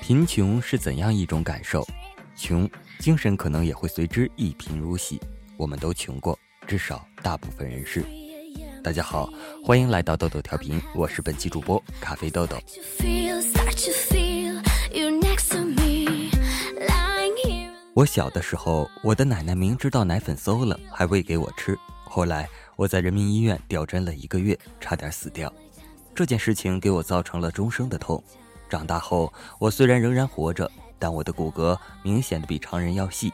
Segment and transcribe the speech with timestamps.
[0.00, 1.86] 贫穷是怎样一种感受？
[2.36, 5.20] 穷，精神可能也会随之一贫如洗。
[5.56, 8.04] 我们都穷过，至少大部分人是。
[8.82, 9.32] 大家好，
[9.64, 12.56] 欢迎来到豆豆调频，我是本期主播咖啡豆豆。
[17.94, 21.78] 我小的时候，我的奶奶明知道奶粉馊了，还喂给我吃。
[22.04, 25.52] 后来我在人民医院吊针了一个月，差点死掉。
[26.14, 28.22] 这件事情给我造成了终生的痛。
[28.68, 33.32] 长大后，我虽然仍然活着，但我的骨骼明显的比常人要细。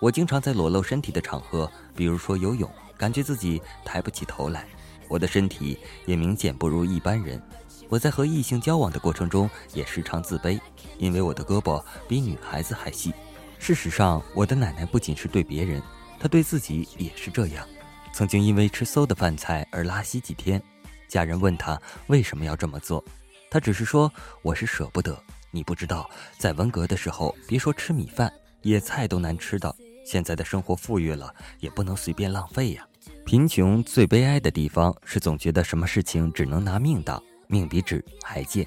[0.00, 4.66] 我经常在裸露身体的场合，比如说游泳，感觉自己抬不起头来。
[5.08, 7.40] 我的身体也明显不如一般人。
[7.88, 10.58] 我在和异性交往的过程中，也时常自卑，
[10.98, 13.12] 因为我的胳膊比女孩子还细。
[13.58, 15.82] 事实上，我的奶奶不仅是对别人，
[16.18, 17.66] 她对自己也是这样。
[18.12, 20.62] 曾经因为吃馊的饭菜而拉稀几天，
[21.10, 23.04] 家人问他为什么要这么做，
[23.50, 24.10] 他只是说
[24.42, 29.74] ：“我是舍不得。”你不知道，在文革的时候，别说吃米饭，野菜都难吃到。
[30.06, 32.86] 现在的生活富裕了，也不能随便浪费呀。
[33.26, 38.64] 贫穷最悲哀的地方是总觉得什么事情只能拿命当，命比纸还贱。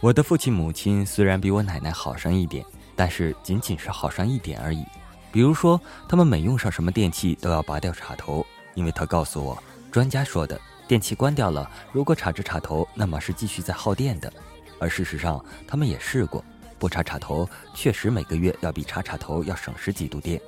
[0.00, 2.64] 我的父亲母亲虽然比我奶奶好上一点，
[2.96, 4.82] 但是仅仅是好上一点而已。
[5.30, 9.62] 比如说，他们每用上什么电器都要拔掉插头，因为他告诉我，
[9.92, 14.32] 专家说的，电器关掉了，如果插着插头，那么是继续在耗电的。
[14.80, 16.42] 而事实上，他们也试过，
[16.78, 20.40] 不插插头，确实每个月要比插插头要省十几度电。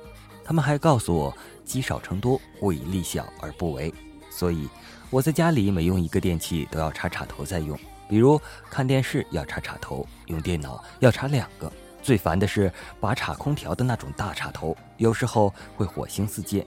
[0.43, 3.93] 他们还告诉我，积少成多，物以利小而不为。
[4.29, 4.67] 所以，
[5.09, 7.77] 我在家里每用一个电器都要插插头再用。
[8.09, 11.71] 比如看电视要插插头，用电脑要插两个。
[12.01, 16.65] 最烦的是拔插空调的那种大插头，有时候会火星四溅。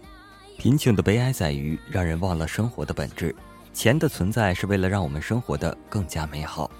[0.56, 3.34] 贫穷的悲哀在于让人忘了生活的本质。
[3.72, 6.70] 钱的存在是为了让我们生活的更加美好。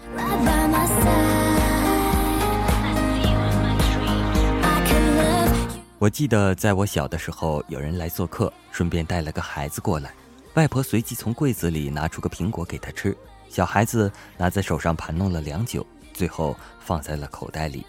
[5.98, 10.12] 我记得在我小的时候，有人来做客，顺便带了个孩子过来，
[10.54, 13.16] 外婆随即从柜子里拿出个苹果给他吃。
[13.48, 17.84] 小孩子拿在手上盘弄了良久，最后放在了口袋里。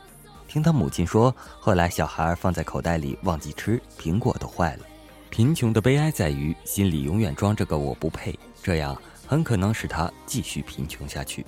[0.56, 4.86] 听他母亲说，后来小孩放在口袋里忘记吃，苹果都坏了。
[5.30, 8.34] 贫穷的悲哀在于心里永远装着个我不配，
[8.64, 11.46] 这样很可能使他继续贫穷下去。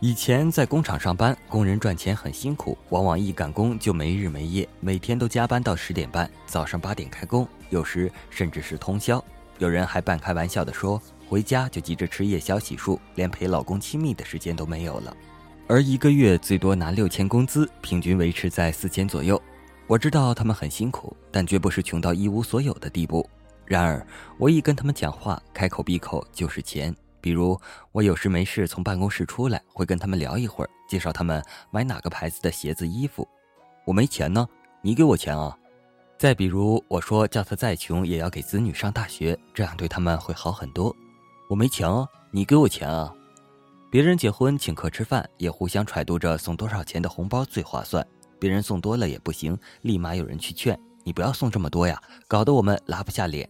[0.00, 9.22] 以前在工厂上班，工人赚钱很辛苦，往往一赶工就没日没夜，每天都加班到十点半，早上八点开工，有时甚至是通宵。
[9.58, 15.16] 有人还半开玩笑的说，回家就急着吃夜宵洗漱，连陪老公亲密的时间都没有了。
[15.68, 19.40] 而一个月最多拿六千工资，平均维持在四千左右。
[19.88, 23.28] 我知道他们很辛苦，但绝不是穷到一无所有的地步。
[23.64, 24.06] 然而，
[24.38, 26.94] 我一跟他们讲话，开口闭口就是钱。
[27.20, 27.60] 比如
[27.90, 33.26] 我有时没事从办公室出来，会跟他们聊一会儿，介绍他们买哪个牌子的鞋子、衣服。
[33.84, 34.46] 我没钱呢，
[34.80, 35.56] 你给我钱啊！
[36.16, 40.94] 再比如我说叫他再穷也要给子女上大学，这样对他们会好很多。
[41.48, 43.14] 我没钱啊，你给我钱啊！
[43.88, 48.04] 别人结婚请客吃饭，也互相揣度着送多少钱的红包最划算。
[48.40, 53.48] 别人送多了也不行，立马有人去劝你不要送这么多呀，搞得我们拉不下脸。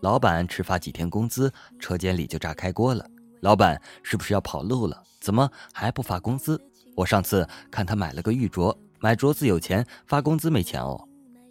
[0.00, 3.06] 老板迟发几天工资，车间里就炸开锅了。
[3.40, 5.02] 老板是不是要跑路了？
[5.18, 6.60] 怎么还不发工资？
[6.94, 11.08] 我上次看他买了个玉镯，买镯子有钱，发工资没钱哦。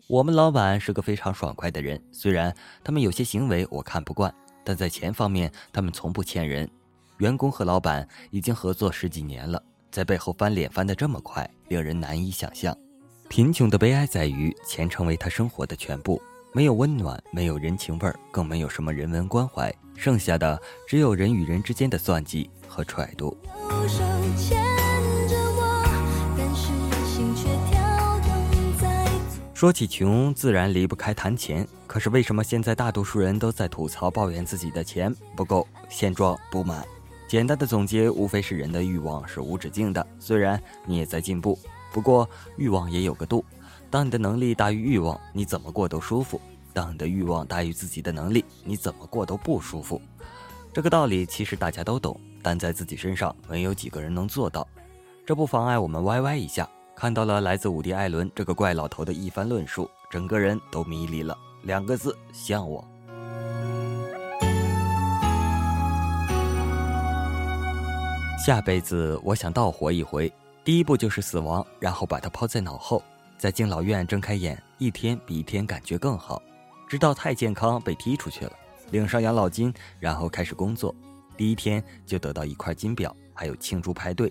[0.07, 4.33] 我们老板是个非常爽快的人，虽然他们有些行为我看不惯，
[4.69, 6.69] 但在钱方面他们从不欠人。
[7.17, 9.59] 员工和老板已经合作十几年了，
[9.89, 12.77] 在背后翻脸翻得这么快，令人难以想象。
[13.27, 16.21] 贫穷的悲哀在于钱成为他生活的全部。
[16.53, 23.35] 没有温暖，没有人情味儿，更没有什么人文关怀，剩下的只有人与人之间的算计和揣度。
[29.59, 31.67] 说起穷，自然离不开谈钱。
[31.85, 36.87] 可是为什么现在大多数人都在吐槽、抱怨自己的钱不够、现状不满？
[37.27, 40.07] 简单的总结，无非是人的欲望是无止境的。
[40.17, 41.59] 虽然你也在进步，
[41.91, 42.25] 不过
[42.55, 43.43] 欲望也有个度。
[43.89, 46.39] 当你的能力大于欲望，你怎么过都舒服；
[46.71, 50.01] 当你的欲望大于自己的能力，你怎么过都不舒服。
[50.71, 54.65] 这个道理其实大家都懂，但在自己身上没有几个人能做到。
[55.25, 56.69] 这不妨碍我们歪歪一下，
[56.99, 61.37] 看到了来自伍迪·艾伦这个怪老头的一番论述，整个人都迷离了。
[61.61, 62.83] 两个字：向往。
[68.45, 70.29] 下辈子我想倒活一回，
[70.65, 73.01] 第一步就是死亡，然后把它抛在脑后。
[73.37, 76.41] 在敬老院睁开眼，一天比一天感觉更好。
[76.85, 78.51] 直到太健康被踢出去了，
[78.91, 80.93] 领上养老金，然后开始工作。
[81.37, 84.29] 第一天就得到一块金表，还有庆祝派对。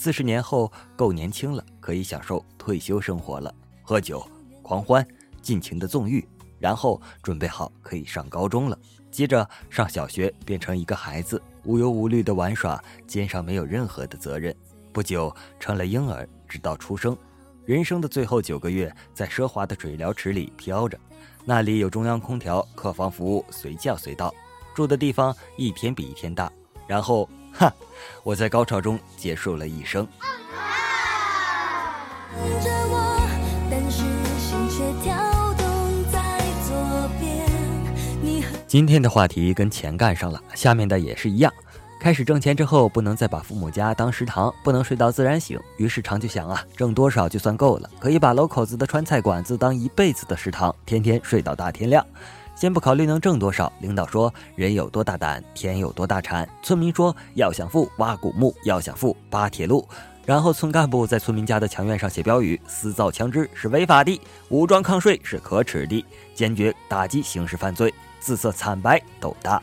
[0.00, 3.52] 四十年后够年轻了，可以享受退休生活了，
[3.82, 4.24] 喝酒、
[4.62, 5.04] 狂欢、
[5.42, 6.24] 尽情的纵欲，
[6.60, 8.78] 然后准备好可以上高中了。
[9.10, 14.54] 接着上小学，变成一个孩子，无忧无虑的玩耍，肩上没有任何的责任。
[14.92, 17.16] 不久成了婴儿，直到出生。
[17.64, 20.96] 人生的最后九个月，在奢华的水疗池里飘着。
[21.44, 24.32] 那里有中央空调，客房服务随叫随到，
[24.76, 26.52] 住的地方一天比一天大。
[26.86, 27.72] 然后，哈，
[28.22, 30.06] 我在高潮中结束了一生。
[38.66, 41.52] 今天的话题跟钱干上了，下面的也是一样。
[41.98, 45.58] 开始挣钱之后，不能再把父母家当食堂，不能睡到自然醒。
[45.78, 52.06] 于是常就想啊，挣多少就算够了，可以把楼口子的川菜馆子当一辈子的食堂，天天睡到大天亮。
[52.58, 56.48] 先不考虑能挣多少，领导说人有多大胆，天有多大产。
[56.60, 59.88] 村民说要想富挖古墓，要想富扒铁路。
[60.26, 69.62] 然后村干部在村民家的墙院上写标语：私造枪支是违法的，武装抗税是可耻的，坚决打击刑事犯罪，紫色惨白斗大。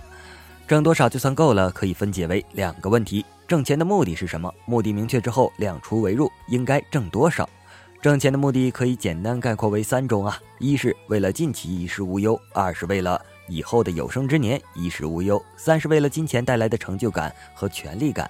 [0.65, 4.49] 挣多少就算够了，可以分解为两个问题：挣钱的目的是什么？
[4.63, 7.49] 目的明确之后，量出为入，应该挣多少？
[8.05, 18.29] 挣钱的目的可以简单概括为三种啊：一是为了近期衣食无忧；二是为了以后的有生之年衣食无忧；三是为了金钱带来的成就感和权力感。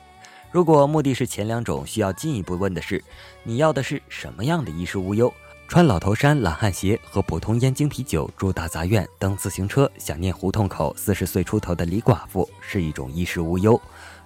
[0.49, 3.03] 如果目的是前两种，需要进一步问的是：
[3.43, 5.29] 你要的是什么样的衣食无忧？
[5.67, 13.77] 穿老头衫、懒汉鞋，喝普通燕京啤酒，住大杂院，蹬自行车，想念胡同口四十岁出头的李寡妇，是一种衣食无忧；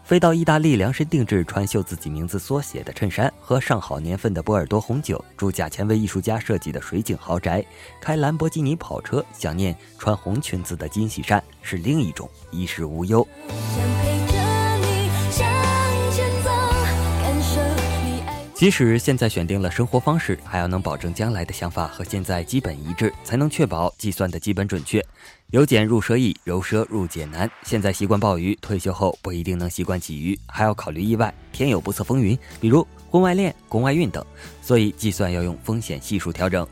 [0.10, 7.64] 飞到意大利量身定制，穿绣自己名字缩写的衬衫，喝上好年份的波尔多红酒，住假前卫艺术家设计的水景豪宅，
[8.02, 13.28] 开兰博基尼跑车，想念穿红裙子的金喜善，是另一种衣食无忧。
[18.56, 25.06] 即使现在选定了生活方式，还要能保证将来的想法和现在基本一致，才能确保计算的基本准确。
[25.52, 27.50] 由俭入奢易，由奢入俭难。
[27.64, 34.24] 现在习惯鲍鱼，退休后不一定能习惯鲫鱼，还要考虑意外，天有不测风云，比如婚外恋、宫外孕等。
[34.62, 36.68] 所以计算要用风险系数调整。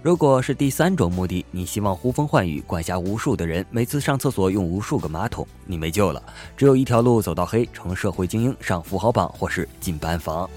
[0.00, 6.22] 如果是第三种目的，你希望呼风唤雨，管辖无数的人，每次上厕所用无数个马桶，你没救了。
[6.56, 10.48] 只有一条路走到黑，成社会精英，上富豪榜或是进班房。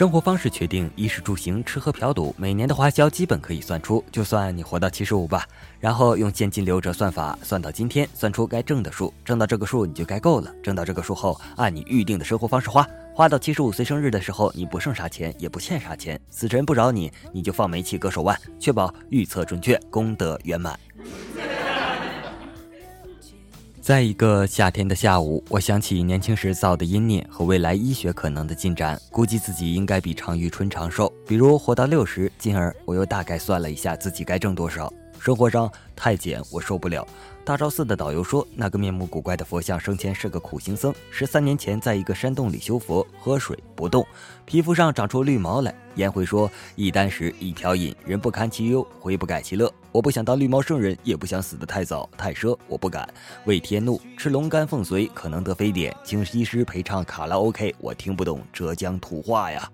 [0.00, 4.02] 生活方式确定，衣食住行、吃喝嫖赌，每年的花销基本可以算出。
[4.10, 5.46] 就算你活到七十五吧，
[5.78, 10.50] 然后用现金流折算法算到今天，算出该挣的数，挣到这个数你就该够了。
[10.62, 20.80] 挣到这个数后，按你预定的生活方式花，花到七十五岁生日的时候，你不剩啥钱，也不欠啥钱，死神不饶你，你就放煤气割手腕，确保预测准确，功德圆满。
[23.80, 32.30] 在一个夏天的下午，我想起年轻时造的阴孽和未来医学可能的进展，估计自己应该比常遇春长寿，比如活到六十。
[32.38, 34.92] 进而，我又大概算了一下自己该挣多少。
[35.20, 37.06] 生活上太简，我受不了。
[37.44, 44.06] 大昭寺的导游说，那个面目古怪的佛像生前是个苦行僧，十三年前在一个山洞里修佛，喝水不动，
[44.46, 45.74] 皮肤上长出绿毛来。
[45.94, 49.70] 颜回说，一箪食，一瓢饮，人不堪其忧，回不改其乐。
[49.92, 53.06] 我不想当绿毛圣人，也不想死得太早太奢，我不敢。
[53.44, 59.70] 为天怒，吃龙肝凤髓可能得非典，请西施陪唱卡拉 OK，我听不懂浙江土话呀。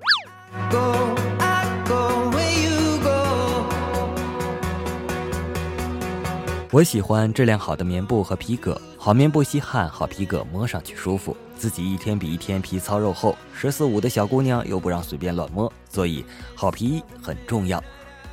[6.76, 11.34] 我喜欢质量好的棉布和皮革，好棉布吸汗，好皮革摸上去舒服。
[11.56, 16.22] 自己一天比一天皮糙肉厚，十四五的小姑娘又不让随便乱摸，所以
[16.54, 17.82] 好皮衣很重要。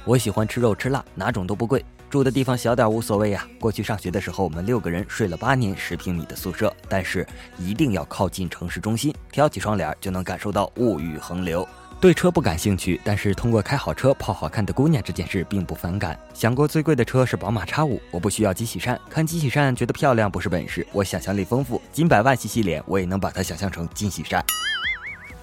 [0.04, 3.48] 我喜欢吃肉吃辣，哪种都不贵，住的地方小点无所谓呀。
[3.62, 7.26] 过去上学的时候，我们六个人睡了八年十平米的宿舍，但是
[7.58, 11.66] 一定要靠近城市中心，挑起窗帘就能感受到物欲横流。
[12.04, 16.20] 对车不感兴趣，但是通过开好车泡好看的姑娘这件事并不反感。
[16.34, 24.44] 想过最贵的车是宝马叉五我不需要机洗扇，看机洗扇觉得漂亮不是本事，我想象力丰富，金百万洗洗脸我也能把它想象成金喜扇。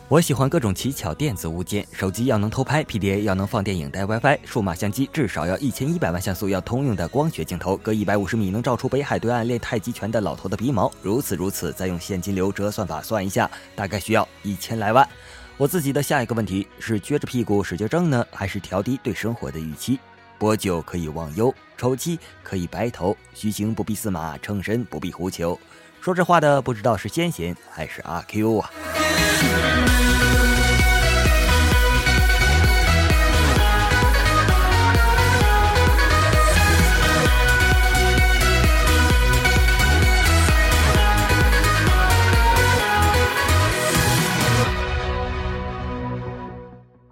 [0.07, 15.09] 我喜欢各种奇巧电子物件，手机要能偷拍，PDA 要能放电影带 WiFi，数码相机至少要一千一百万像素，要通用的光学镜头，隔一百五十米能照出北海对岸练太极拳的老头的鼻毛，如此如此，再用现金流折算法算一下，大概需要一千来万。
[15.61, 19.99] 我自己的下一个问题是：撅着屁股使劲挣呢，还是调低对生活的预期？
[20.39, 25.61] 薄酒可以忘忧，丑妻可以白头，虚情不必司马，称身不必狐裘。
[26.01, 28.71] 说这话的不知道是先贤还是阿 Q 啊。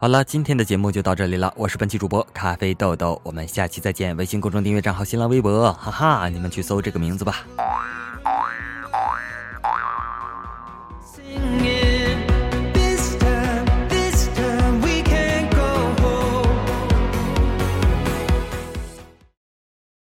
[0.01, 1.53] 好了，今天的节目就到这里了。
[1.57, 4.17] 我是本期主播咖啡豆豆，我们下期再见。
[4.17, 7.45] 微信公众订阅账号、新浪微博，哈哈，你们去搜这个名字吧。